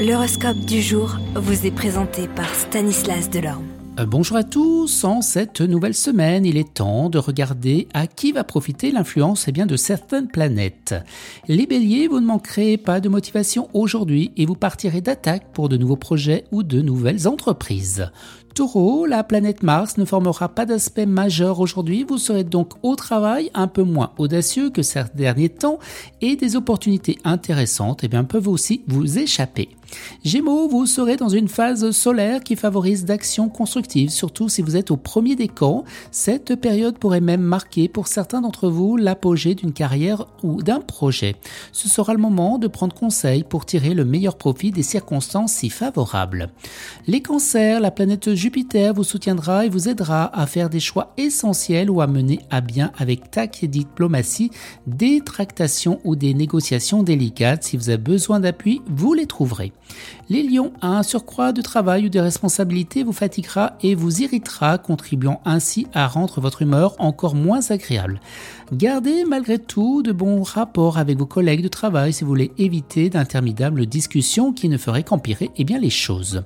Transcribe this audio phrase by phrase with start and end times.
[0.00, 3.66] L'horoscope du jour vous est présenté par Stanislas Delorme.
[3.98, 8.32] Euh, bonjour à tous, en cette nouvelle semaine, il est temps de regarder à qui
[8.32, 10.94] va profiter l'influence eh de certaines planètes.
[11.48, 15.76] Les béliers, vous ne manquerez pas de motivation aujourd'hui et vous partirez d'attaque pour de
[15.76, 18.10] nouveaux projets ou de nouvelles entreprises.
[18.54, 23.50] Taureau, la planète Mars ne formera pas d'aspect majeur aujourd'hui, vous serez donc au travail
[23.54, 25.78] un peu moins audacieux que ces derniers temps
[26.20, 29.68] et des opportunités intéressantes eh peuvent aussi vous échapper.
[30.24, 34.90] Gémeaux, vous serez dans une phase solaire qui favorise d'actions constructives, surtout si vous êtes
[34.90, 35.84] au premier des camps.
[36.10, 41.36] Cette période pourrait même marquer pour certains d'entre vous l'apogée d'une carrière ou d'un projet.
[41.72, 45.70] Ce sera le moment de prendre conseil pour tirer le meilleur profit des circonstances si
[45.70, 46.50] favorables.
[47.06, 51.90] Les cancers, la planète Jupiter vous soutiendra et vous aidera à faire des choix essentiels
[51.90, 54.50] ou à mener à bien avec tact et diplomatie
[54.86, 57.64] des tractations ou des négociations délicates.
[57.64, 59.74] Si vous avez besoin d'appui, vous les trouverez.
[60.30, 65.42] Les lions, un surcroît de travail ou de responsabilité vous fatiguera et vous irritera, contribuant
[65.44, 68.22] ainsi à rendre votre humeur encore moins agréable.
[68.72, 73.10] Gardez malgré tout de bons rapports avec vos collègues de travail si vous voulez éviter
[73.10, 76.42] d'interminables discussions qui ne feraient qu'empirer eh les choses.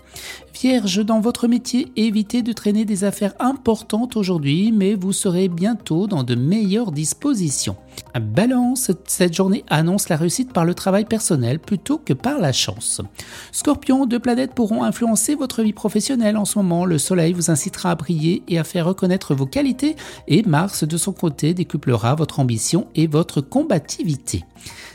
[0.54, 6.06] Vierge, dans votre métier, évitez de traîner des affaires importantes aujourd'hui, mais vous serez bientôt
[6.06, 7.76] dans de meilleures dispositions.
[8.20, 13.00] Balance, cette journée annonce la réussite par le travail personnel plutôt que par la chance.
[13.52, 16.84] Scorpion, deux planètes pourront influencer votre vie professionnelle en ce moment.
[16.84, 19.96] Le Soleil vous incitera à briller et à faire reconnaître vos qualités
[20.28, 24.44] et Mars, de son côté, décuplera votre ambition et votre combativité.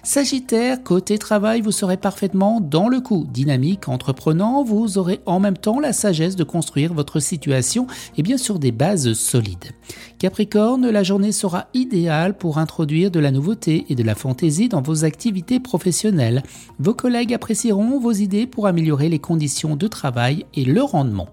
[0.04, 3.28] Sagittaire, côté travail, vous serez parfaitement dans le coup.
[3.30, 7.86] Dynamique, entreprenant, vous aurez en même temps la sagesse de construire votre situation
[8.18, 9.72] et bien sur des bases solides.
[10.18, 14.82] Capricorne, la journée sera idéale pour introduire de la nouveauté et de la fantaisie dans
[14.82, 16.44] vos activités professionnelles.
[16.80, 21.28] Vos collègues apprécieront vos idées pour améliorer les conditions de travail et le rendement.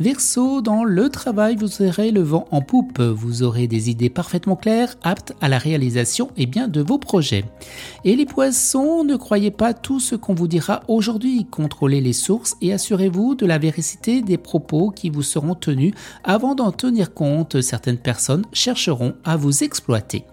[0.00, 3.00] Verseau, dans le travail, vous aurez le vent en poupe.
[3.00, 7.44] Vous aurez des idées parfaitement claires, aptes à la réalisation et bien de vos projets.
[8.06, 11.46] Et les poissons, ne croyez pas tout ce qu'on vous dira aujourd'hui.
[11.50, 15.94] Contrôlez les sources et assurez-vous de la véracité des propos qui vous seront tenus.
[16.22, 20.24] Avant d'en tenir compte, certaines personnes chercheront à vous exploiter.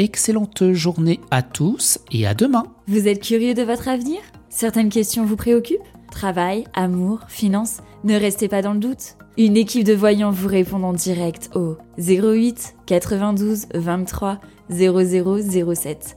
[0.00, 2.64] Excellente journée à tous et à demain.
[2.88, 4.18] Vous êtes curieux de votre avenir?
[4.48, 5.78] Certaines questions vous préoccupent?
[6.10, 9.16] Travail, amour, finances Ne restez pas dans le doute.
[9.38, 16.16] Une équipe de voyants vous répond en direct au 08 92 23 0007.